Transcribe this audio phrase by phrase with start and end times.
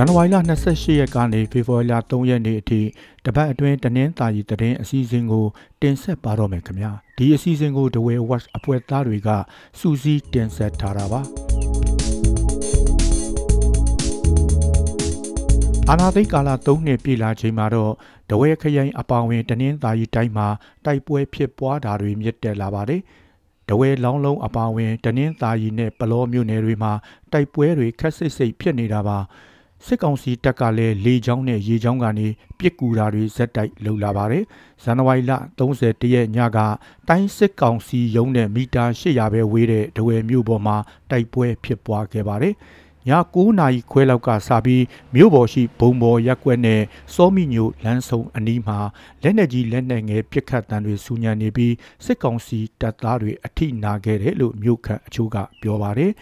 [0.00, 0.36] ဇန်နဝါရီလ
[0.68, 2.80] 28ရက်ကနေဖေဖော်ဝါရီလ3ရက်နေ့အထိ
[3.24, 5.46] တပတ်အတွင်းတနင်္သာရီသတင်းအစီအစဉ်ကို
[5.82, 9.28] တင်ဆက်ပါတော့မယ်ခင်ဗျာဒီအစီအစဉ်ကို The Way Watch အဖွဲ့သားတွေက
[9.78, 11.20] စူးစီးတင်ဆက်ထားတာပါ
[15.90, 17.92] အာနာသိကာလ3နှစ်ပြည့်လာချိန်မှာတော့
[18.30, 20.48] တဝဲခရိုင်အပောင်ဝင်တနင်္သာရီတိုင်းမှာ
[20.84, 23.02] တိုက်ပွဲဖြစ်ပွားတာတွေမြင့်တက်လာပါတယ်
[23.68, 26.92] တဝဲလောင်းလုံးအပါဝင်တနင်္သာရီနဲ့ပလောမြို့နယ်တွေမှာ
[27.32, 29.18] တိုက်ပွဲတွေခက်ဆစ်စိတ်ဖြစ်နေတာပါ
[29.86, 32.26] စစ်ကောင်စီတပ်ကလည်းလေကြောင်းနဲ့ရေကြောင်းကနေ
[32.58, 34.44] ပစ်ကူတာတွေဇက်တိုက်လှုပ်လာပါတယ်
[34.82, 36.58] ဇန်နဝါရီလ31ရက်ညက
[37.08, 40.76] တိုင်းစစ်ကောင်စီရုံးနဲ့မီတာ800ပဲဝေးတဲ့ဒဝယ်မြို့ပေါ်မှာ
[41.10, 42.54] တိုက်ပွဲဖြစ်ပွားခဲ့ပါတယ်
[43.08, 46.82] ည9နာရီခွဲလောက်ကစပြီးမြို့ပေါ်ရှိဘုံပေါ်ရက်ကွက်နဲ့
[47.14, 48.78] စောမိညိုလမ်းဆုံအနီးမှာ
[49.22, 56.12] လက်နက်ကြီးလက်နက်ငယ်ပစ်ခတ်တံတွေစူညံနေပြီးစစ်ကောင်စီတပ်သားတွေအထိနာခဲ့တယ်လို့မြို့ခန့်အချို့ကပြောပါတယ်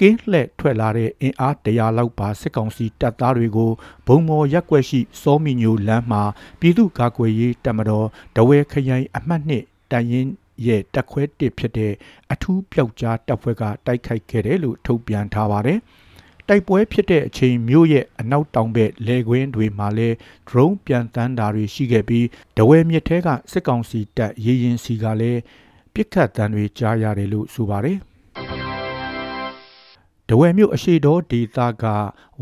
[0.00, 3.70] ကင်းလှည့်ထွက်လာတဲ့အင်အားတရာလောက်ပါစစ်ကောင်စီတပ်သားတွေကို
[4.06, 6.22] ဘုံမော်ရက်ွက်ရှိစောမီညိုလမ်းမှာ
[6.60, 10.28] ပြည်သူ့ကာကွယ်ရေးတပ်မတော်တဝဲခရိုင်အမှတ်နှစ်တိုင်ရင်
[10.66, 11.92] ရဲ့တက်ခွဲတစ်ဖြစ်တဲ့
[12.32, 15.78] အထူးပျောက်ကြားတပ်ဖွဲ့ကတိုက်ခိုက်ခဲ့တယ်လို့ထုတ်ပြန်ထားပါတယ်။
[16.48, 20.08] တိုက်ပွဲဖြစ်တဲ့အချိန်မြို့ရဲ့အနောက်တောင်ဘက်လေကွင်းတွေမှာလဲ
[20.48, 25.40] drone ပြန်တန်းတာတွေရှိခဲ့ပြီးတဝဲမြစ်ထဲကစစ်ကောင်စီတပ်ရေရင်စီကလည်း
[25.94, 28.13] ပြစ်ခတ်တန်းတွေကြားရတယ်လို့ဆိုပါတယ်။တ
[30.40, 31.84] ဝယ်မြို့အရှိတော်ဒေသက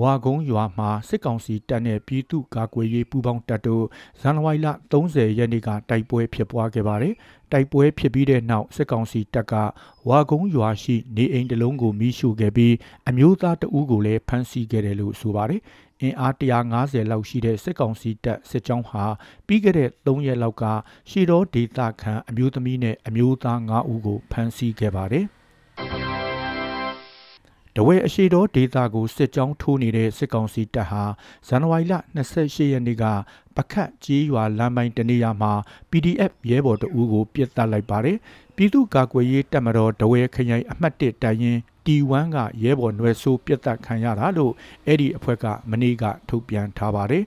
[0.01, 3.85] ဝါကုန်းရွာမှာစစ်ကောင်စီတပ်နဲ့ပြည်သူ့ကာကွယ်ရေးပူးပေါင်းတပ်တို့
[4.21, 7.15] ဇန်နဝါရီလ30ရက်နေ့ကတိုက်ပွဲဖြစ်ပွားခဲ့ပါတယ်။
[7.53, 9.55] တိုက်ပွဲဖြစ်ပြီးတဲ့နောက်စစ်ကောင်စီတပ်က
[10.09, 12.75] ဝါကုန်းရွာရှိနေအိမ်တစ်လုံးကိုမိရှုခဲ့ပြီး
[13.09, 15.61] အမျိုးသားတဦးကိုလည်းဖမ်းဆီးခဲ့တယ်လို့ဆိုပါတယ်။
[16.01, 19.05] အင်အား150လောက်ရှိတဲ့စစ်ကောင်စီတပ်စစ်ကြောင်းဟာ
[19.47, 20.65] ပြီးခဲ့တဲ့3ရက်လောက်က
[21.11, 25.27] ရှီတော်ဒေသခံအမျိုးသမီးနဲ့အမျိုးသား9ဦးကိုဖမ်းဆီးခဲ့ပါတယ်။
[27.77, 31.03] တဝဲအရှိတော်ဒေတာကိုစစ်ကြောင်းထိုးနေတဲ့စစ်ကောင်စီတပ်ဟာ
[31.47, 33.05] ဇန်နဝါရီလ28ရက်နေ့က
[33.57, 35.53] ပခတ်ကြီးရွာလမ်းပိုင်းတနေရာမှာ
[35.91, 38.17] PDF ရဲဘော်တအူးကိုပြစ်တက်လိုက်ပါတယ်။
[38.57, 44.53] ပြည်သူ့ကာကွယ်ရေးတပ်မတော်တဝဲခရိုင်အမှတ်1တိုင်ရင်တီဝမ်ကရဲဘော်နွယ်ဆိုးပြစ်တက်ခံရတာလို့
[44.87, 47.25] အဲ့ဒီအဖွဲ့ကမနေ့ကထုတ်ပြန်ထားပါတယ်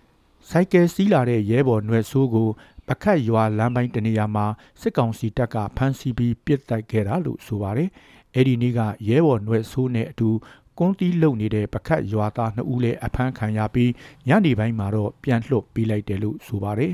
[0.50, 2.48] ။ဆိုင်ကယ်စီးလာတဲ့ရဲဘော်နွယ်ဆိုးကို
[2.88, 4.46] ပခတ်ရွာလမ်းပိုင်းတနေရာမှာ
[4.80, 7.90] စစ်ကောင်စီတပ်ကဖမ်းဆီးပြီးပြစ်တက်ခဲ့တာလို့ဆိုပါတယ်
[8.34, 10.30] အဲ့ဒီနေ့ကရဲဘော်ຫນွယ်ဆိုးနဲ့အတူ
[10.78, 13.90] ကွန်တီးလုံနေတဲ့ပခတ်ရွာသားနှစ်ဦးလည်းအဖမ်းခံရပြီး
[14.28, 16.92] ညနေပိုင်းမှာတော့ပြန်လွှတ်ပေးလိုက်တယ်လို့ဆိုပါတယ်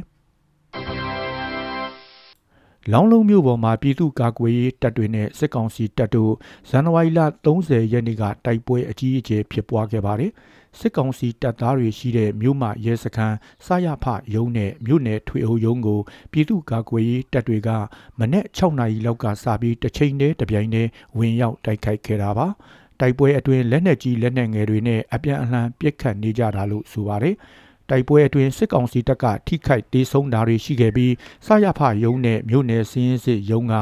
[2.92, 6.32] လောင်းလုံးမြို့ပေါ်မှာပြည်သူ့ကာကွယ်ရေးတပ်တွေနဲ့စစ်ကောင်စီတပ်တို့
[6.68, 10.32] ဇန်နဝါရီလ30ရက်နေ့ကတိုက်ပွဲအကြီးအကျယ်ဖြစ်ပွားခဲ့ပါတယ်။
[10.78, 13.36] စစ်ကောင်စီတပ်သားတွေရှိတဲ့မြို့မရဲစခန်း
[13.66, 16.00] စရဖရုံးနဲ့မြို့နယ်ထွေအုပ်ရုံးကို
[16.32, 17.70] ပြည်သူ့ကာကွယ်ရေးတပ်တွေက
[18.18, 22.46] မနေ့6နာရီလောက်ကစပြီးတစ်ချိန်တည်းတပြိုင်တည်းဝင်ရောက်တိုက်ခိုက်ခဲ့တာပါ။
[23.00, 27.36] တိုက်ပွဲအတွင်းလက်နက်ကြီးလက်နက်ငယ်တွေနဲ့အပြန်အလှန်ပစ်ခတ်နေကြတာလို့ဆိုပါတယ်။
[27.90, 31.12] တိုက်ပွဲအတွင်းစစ်ကောင်စီတပ်ကထိခိုက်ဒေဆုံးတာတွေရှိခဲ့ပြီး
[31.46, 33.74] စရဖရုံးနဲ့မြို့နယ်စင်းရင်စစ်ရုံးက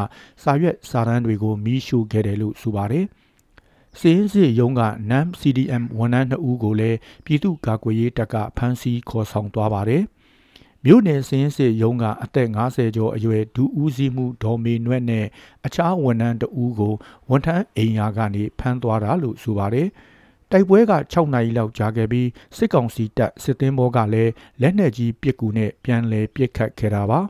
[0.42, 3.06] စာရွက်စာတမ်းတွေကိုမီးရှို့ခဲ့တယ်လို့ဆိုပါတယ်။
[4.00, 10.02] စင်းစစ်ရုံးက NAM CDM ဝန်ထမ်း2ဦးကိုလည်းပြည်သူ့ကာကွယ်ရေးတပ်ကဖမ်းဆီးခေါ်ဆောင်သွားပါတယ်။
[10.84, 15.26] မြို့နယ်စင်းစစ်ရုံးကအသက်50ကျော်အရွယ်ဒူဦးစီးမှုဒေါ်မေနွဲ့နဲ့
[15.66, 16.94] အခြားဝန်ထမ်းတဦးကို
[17.30, 19.88] ဝန်ထမ်းအိမ်ယာကနေဖမ်းသွားတာလို့ဆိုပါတယ်။
[20.52, 24.32] တိုက်ပွဲက6နာရီလောက်ကြာခဲ့ပြီးစစ်ကောင်စီတပ်စစ်သင်းဘောကလည်း
[24.62, 27.20] လက်နက်ကြီးပစ်ကူနဲ့ပြန်လည်ပစ်ခတ်ခဲ့တာပါ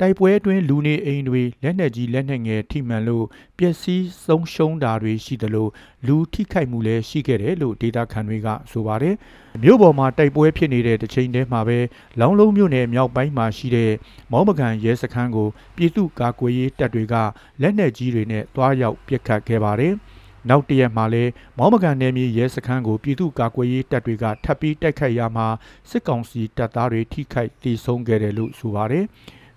[0.00, 3.26] တိုက်ပွဲအတွင်းလူနေအိမ်တွေလက်နက်ကြီးလက်နက်ငယ်ထိမှန်လို့
[3.58, 5.68] ပျက်စီးဆုံးရှုံးတာတွေရှိသလို
[6.06, 9.16] လူထိခိုက်မှုလည်းရှိခဲ့တယ်လို့ဒေတာခန်တွေကဆိုပါတယ်
[9.62, 11.78] မြို့ပေါ်မှာတိုက်ပွဲဖြစ်နေတဲ့တစ်ချိန်တည်းမှာပဲ
[12.20, 13.92] လောင်းလုံးမြို့နယ်မြောက်ပိုင်းမှာရှိတဲ့
[14.32, 17.14] မောင်းပကံရဲစခန်းကိုပြည်သူ့ကာကွယ်ရေးတပ်တွေက
[17.62, 19.94] လက်နက်ကြီးတွေနဲ့တွားရောက်ပစ်ခတ်ခဲ့ပါတယ်။
[20.48, 21.24] နောက်တရက်မှာလဲ
[21.58, 25.46] မောင်းမကန်နယ်မြေရဲစခန်းကိုပြည်သူ့ကာကွယ်ရေးတပ်တွေကထပ်ပြီးတိုက်ခိုက်ရမှာ
[25.90, 29.06] စစ်ကောင်စီတပ်သားတွေထိခိုက်ဒေဆုံးခဲ့တယ်လို့ဆိုပါတယ်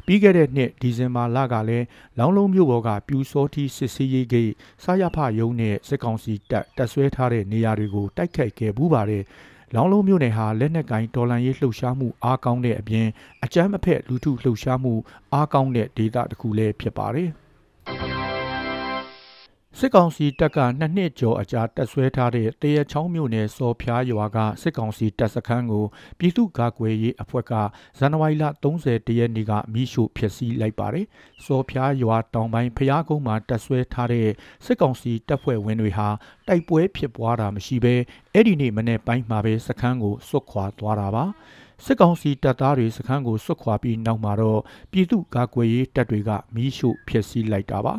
[0.06, 1.86] ပြီးခဲ့တဲ့နှစ်ဒီဇင်ဘာလကလည်း
[2.18, 4.52] လောင်းလုံးမြို့ပေါ်ကပြူစောထီစစ်စီးရေးဂိတ်
[4.84, 9.24] စာရဖယုံနဲ့စစ်ကောင်စီတပ်တပ်ဆွဲထားတဲ့နေရာတွေကိုတိုက်ခိုက်ခဲ့ပူးပါတယ်
[9.76, 13.08] လောင်းလုံးမြို့နယ်ဟာလက်နက်ကင်တော်လန်ရေးလှုပ်ရှားမှုအားကောင်းတဲ့အပြင်
[13.44, 14.94] အကြမ်းမဖက်လူထုလှုပ်ရှားမှု
[15.34, 17.32] အားကောင်းတဲ့ဒေသတစ်ခုလည်းဖြစ်ပါတယ်။
[19.80, 25.86] စစ်ကောင်စီတပ်ကနှစ်နှစ်ကျော်အကြာတပ်ဆွဲထားတဲ့တရချောင်းမြို့နယ်စော်ဖျားရွာကစစ်ကောင်စီတပ်စခန်းကို
[26.20, 27.54] ပြည်သူ့ကာကွယ်ရေးအဖွဲ့က
[27.98, 31.06] ဇန်နဝါရီလ30ရက်နေ့ကမိရှို့ဖျက်ဆီးလိုက်ပါတယ်။
[31.46, 34.28] စော်ဖျားရွာတောင်ပိုင်းဖျားကုန်းမှာတပ်ဆွဲထားတဲ့
[34.66, 36.10] စစ်ကောင်စီတပ်ဖွဲ့ဝင်တွေဟာ
[36.48, 37.96] တိုက်ပွဲဖြစ်ပွားတာမရှိဘဲ
[38.34, 41.26] အဲ့ဒီနေ့မနေ့ပိုင်းမှာပဲစခန်းကိုစွတ်ခွာသွားတာပါ။
[41.84, 44.62] စစ်ကောင်စီတပ်သားတွေစခန်းကိုစွတ်ခွာပြီးနောက်မှာတော့
[44.92, 47.96] ပြည်သူ့ကာကွယ်ရေးတပ်တွေကမီးရှို့ဖျက်ဆီးလိုက်တာပါ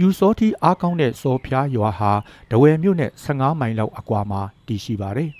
[0.00, 2.12] ပြူစောတိအားကောင်းတဲ့စောဖျားရွာဟာ
[2.50, 5.30] ဒဝယ်မြို့နဲ့15မိုင်လောက်အကွာမှာတည်ရှိပါတယ်။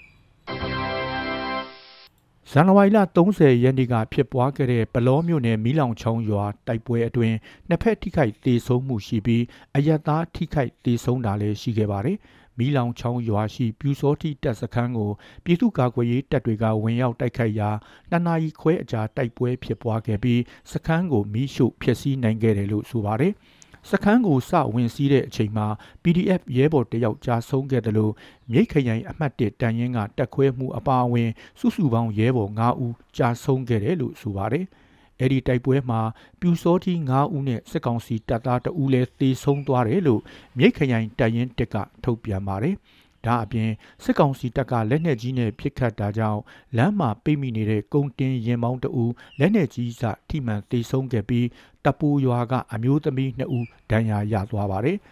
[2.50, 7.36] ဇန်နဝါရီလ30ရက်နေ့ကဖြစ်ပွားခဲ့တဲ့ပလောမြို့နယ်မီးလောင်ချောင်းရွာတိုက်ပွဲအတွင်း
[7.68, 9.44] နှစ်ဖက်ထိခိုက်ဒေဆုံးမှုရှိပြီး
[9.76, 12.18] အယက်သားထိခိုက်ဒေဆုံးတာလည်းရှိခဲ့ပါတယ်။
[12.58, 15.10] မီးလောင်ချောင်းရွာရှိပြူစောတိတပ်စခန်းကို
[15.44, 17.70] ပြည်သူ့ကာကွယ်ရေးတပ်တွေကဝင်ရောက်တိုက်ခိုက်ရာ
[18.10, 20.40] နှစ်နာရီခွဲအကြာတိုက်ပွဲဖြစ်ပွားခဲ့ပြီး
[20.72, 23.34] စခန်းကိုမီးရှို့ဖျက်ဆီးနိုင်ခဲ့တယ်လို့ဆိုပါတယ်။
[23.90, 25.66] စခန်းကိုစဝင်စည်းတဲ့အချိန်မှာ
[26.02, 28.12] PDF ရဲဘော်တယောက်ကြာဆုံးခဲ့တယ်လို့
[28.50, 34.64] မြိတ်ခရိုင်အမှတ်1တန်ရင်ကတက်ခွဲမှုအပါအဝင် စုစုပေါင်းရဲဘော်9ဦးကြာဆုံးခဲ့တယ်လို့ဆိုပါတယ်။
[35.20, 36.00] အဲ့ဒီတိုက်ပွဲမှာ
[36.40, 40.22] ပြူစောတိ9ဦးနဲ့စစ်ကောင်စီတပ်သား2ဦးလည်းသေဆုံးသွားတယ်လို့
[40.58, 42.74] မြိတ်ခရိုင်တန်ရင်တက်ကထုတ်ပြန်ပါတယ်။
[43.28, 43.70] ဒါအပြင်
[44.02, 46.40] စစ်ကောင်စီတပ်ကလက်နက်ကြီးနဲ့ပစ်ခတ်တာကြောင့်
[46.76, 49.04] လမ်းမှာပိတ်မိနေတဲ့ကုန်းတင်ရင်မောင်းတအူ
[49.38, 51.46] လက်နက်ကြီးစထိမှန်သေဆုံးခဲ့ပြီး
[51.84, 54.98] တပူရွာကအမျိုးသမီး2ဦးဒဏ်ရာရသွားပါတယ်။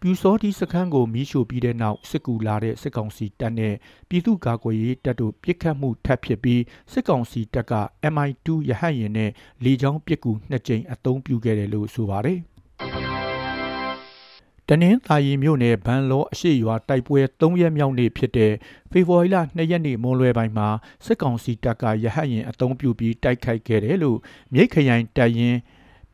[0.00, 3.74] ပြူစောတိစခန်းကိုမီးရှို့ပြီးတဲ့နောက်စစ်ကူလာတဲ့စစ်ကောင်စီတပ်နဲ့
[4.08, 6.62] ပြည်သူ့ကာကွယ်ရေးတပ်တို့ပစ်ခတ်မှုထပ်ဖြစ်ပြီး
[6.92, 7.72] စစ်ကောင်စီတပ်က
[8.14, 9.30] MI2 ရဟတ်ယာဉ်နဲ့
[9.64, 12.40] လေကြောင်းပစ်ကူနှစ်ကြိမ်အသုံးပြုခဲ့တယ်လို့ဆိုပါတယ်။
[14.70, 18.52] တနင်္သာရီမြို့နယ်ဗန်လောအရှိရွာတိုက်ပွဲ3ရက်မြောက်နေ့ဖြစ်တဲ့
[18.90, 20.68] ဖေဖော်ဝါရီလ2ရက်နေ့မွန်းလွဲပိုင်းမှာ
[21.04, 24.18] စစ်ကောင်စီတပ်ကရဟတ်ရင်အုံပြုပြီးတိုက်ခိုက်ခဲ့တယ်လို့
[24.52, 25.58] မြိတ်ခရိုင်တပ်ရင်း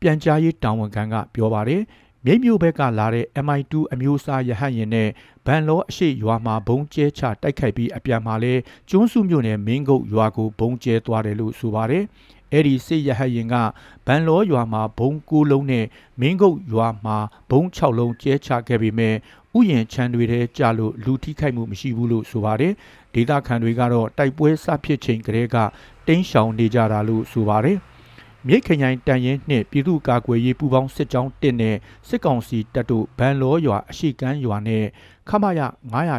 [0.01, 1.81] ပြန်ကြားရေးတာဝန်ခံကပြောပါတယ်
[2.25, 5.09] မြိတ်မြို့ဘက်ကလာတဲ့ MI2 အမျိုးအစားရဟတ်ရင်နဲ့
[5.45, 8.53] ဗန်လောအရှိရွာမှာဘုံကျဲချတိုက်ခိုက်ပြီးအပြန်မှာလဲ
[8.89, 12.03] ကျွန်းစုမြို့နယ်မင်းကုတ်ရွာကိုဘုံကျဲသွားတယ်လို့ဆိုပါတယ်
[12.51, 13.55] အဲ့ဒီစစ်ရဟတ်ရင်က
[14.05, 15.85] ဗန်လောရွာမှာဘုံ9လုံးနဲ့
[16.19, 17.17] မင်းကုတ်ရွာမှာ
[17.49, 19.15] ဘုံ6လုံးကျဲချခဲ့ပေမဲ့
[19.57, 22.73] ဥယျင်ချမ်းတွေထဲကြာလို့လူထိခိုက်မှုမရှိဘူးလို့ဆိုပါတယ်
[23.13, 25.57] ဒေသခံတွေကတော့တိုက်ပွဲစဖြစ်ချိန်ကတည်းက
[26.07, 27.77] တင်းရှောင်နေကြတာလို့ဆိုပါတယ်
[28.47, 31.75] မြိတ်ခရိုင်တန်ရင်နှင့်ပြည်သူ့ကာကွယ်ရေးပူးပေါင်းစစ်ကြောင်းတစ်နဲ့
[32.07, 34.85] စစ်ကောင်စီတပ်တို့ဗန်လောရွာအရှိကမ်းရွာနဲ့
[35.29, 35.61] ခမရ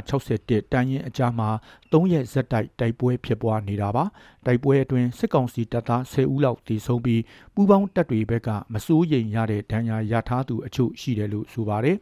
[0.07, 1.49] 961တန်ရင်အကြားမှာ
[1.91, 4.05] 3ရက်ဇက်တိုက်တိုက်ပွဲဖြစ်ပွားနေတာပါ
[4.47, 7.23] တိုက်ပွဲအတွင်းစစ်ကောင်စီတပ်သား10ဦးလောက်သေဆုံးပြီး
[7.55, 11.97] ပူးပေါင်းတပ်တွေဘက်ကမစိုးရိမ်ရတဲ့ဒဏ်ရာရထားသူအချို့ရှိတယ်လို့ဆိုပါတယ်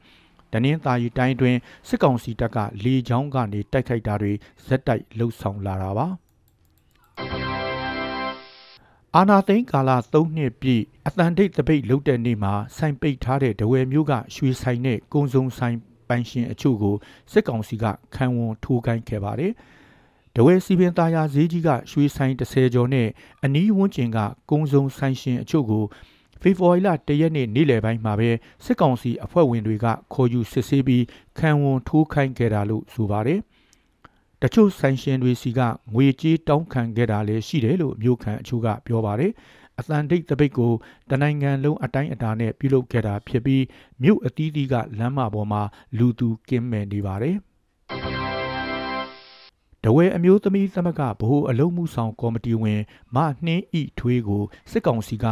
[0.52, 1.56] တနင်္သာရီတိုင်းတွင်
[1.88, 4.32] စစ်ကောင်စီတပ်ကလေကြောင်းကနေတိုက်ခိုက်တာတွေ
[4.66, 6.06] ဇက်တိုက်လှုပ်ဆောင်လာတာပါ
[9.16, 15.76] အာနာသိန်းကာလ3နှစ်ပြည့်အတန်တိတ်တပိတ်လုတ်တဲ့နေ့မှာစိုင်ပိတ်ထားတဲ့ဒဝယ်မျိုးကရွှေဆိုင်နဲ့ကုံစုံဆိုင်
[16.10, 16.96] ပိုင်ရှင်အချို့ကို
[17.32, 17.84] စစ်ကောင်စီက
[18.14, 19.52] ခံဝန်ထိုးကိုင်းခဲ့ပါတယ်။
[20.34, 23.08] ဒဝဲစီပင်သားယာဈေးကြီးကရွှေဆိုင်30ကျော်နဲ့
[23.44, 24.18] အနီးဝန်းကျင်က
[24.50, 25.84] ကုံစုံဆိုင်ရှင်အချို့ကို
[26.40, 28.30] ဖေဖော်ဝါရီလ၁ရက်နေ့နေ့လယ်ပိုင်းမှာပဲ
[28.64, 31.04] စစ်ကောင်စီအဖွဲ့ဝင်တွေကခေါ်ယူစစ်ဆေးပြီး
[31.38, 33.40] ခံဝန်ထိုးခိုင်းခဲ့တာလို့ဆိုပါတယ်။
[34.42, 35.60] တချို့ဆိုင်ရှင်တွေစီက
[35.94, 39.32] ငွေကြေးတောင်းခံခဲ့တာလည်းရှိတယ်လို့မြို့ခံအချို့ကပြောပါတယ်။
[39.80, 40.72] အသံတိတ်တပိတ်ကို
[41.10, 43.64] တနိုင်ငံလုံးအတိုင်းအတာနဲ့ပြုလုပ်ခဲ့တာဖြစ်ပြီး
[44.02, 45.62] မြို့အသီးသီးကလမ်းမပေါ်မှာ
[45.98, 47.36] လူသူကင်းမဲ့နေပါတယ်
[49.84, 52.80] တဝဲအမျိုးသမီးသမဂ္ဂဗဟိုအလုံးမှုဆောင်ကော်မတီဝင်
[53.16, 55.26] မနှင်းဤထွေးကိုစစ်ကောင်စီက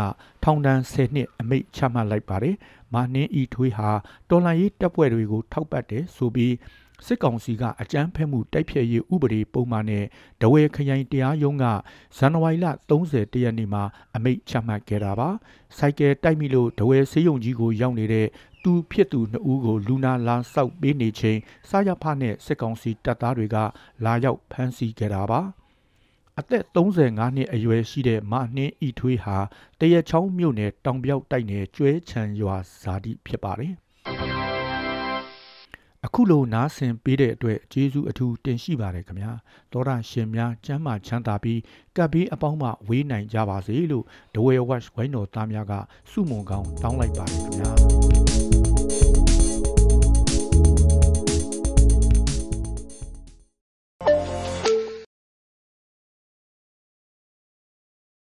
[0.45, 2.57] ထောင်ဒဏ်10နှစ်အမိန့်ချမှတ်လိုက်ပါတယ်။
[2.95, 3.91] မနှင်းဤထွေးဟာ
[4.29, 6.55] တော်လှန်ရေးတပ်ဖွဲ့တွေကိုထောက်ပံ့တယ်ဆိုပြီး
[7.07, 10.05] စစ်ကောင်စီကအကြမ်းဖက်မှုတိုက်ဖျက်ရေးဥပဒေပုံမှန်နဲ့
[10.41, 11.65] ဒဝဲခရိုင်တရားရုံးက
[12.17, 13.83] ဇန်နဝါရီလ30ရက်နေ့မှာ
[14.15, 15.29] အမိန့်ချမှတ်ခဲ့တာပါ
[15.79, 18.27] စိုက်ကယ်တိုက်မိလို့ဒဝဲဆေးရုံကြီးကိုရောက်နေတဲ့
[18.65, 21.39] တူဖြစ်သူနှစ်ဦးကိုလူနာလာဆောက်ပေးနေချိန်
[21.69, 23.57] စာရဖနဲ့စစ်ကောင်စီတပ်သားတွေက
[24.05, 25.41] လာရောက်ဖမ်းဆီးခဲ့တာပါ
[26.39, 29.37] အသက်35နှစ်အရွယ်ရှိတဲ့မနှင်းဤထွေးဟာ
[29.81, 33.75] တရချောင်းမြို့နယ်တောင်ပြောက်တိုက်နယ်ကျွဲချံရွာဇာတိဖြစ်ပါတယ်
[36.11, 39.33] အခုလိုနားဆင်ပေးတဲ့အတွက်ကျေးဇူးအထူးတင်ရှိပါတယ်ခင်ဗျာ
[39.73, 41.61] သောတာရှင်များကျမ်းမာချမ်းသာပြီး
[41.97, 45.73] ကပ်ပြီးအပေါင်းမှဝေးနိုင်ကြပါစေလို့ဒဝဲဝက်ဝိုင်းတော်သားများက
[46.11, 48.08] စုမုံကောင်းတောင်းလိုက်ပါတယ်ခင်ဗျာ